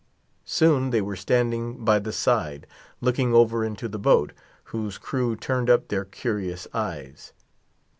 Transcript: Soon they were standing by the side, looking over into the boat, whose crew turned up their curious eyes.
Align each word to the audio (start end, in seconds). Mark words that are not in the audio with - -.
Soon 0.45 0.89
they 0.89 0.99
were 0.99 1.15
standing 1.15 1.85
by 1.85 1.99
the 1.99 2.11
side, 2.11 2.65
looking 3.01 3.35
over 3.35 3.63
into 3.63 3.87
the 3.87 3.99
boat, 3.99 4.33
whose 4.63 4.97
crew 4.97 5.35
turned 5.35 5.69
up 5.69 5.89
their 5.89 6.05
curious 6.05 6.67
eyes. 6.73 7.33